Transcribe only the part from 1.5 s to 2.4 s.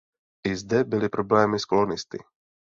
s kolonisty.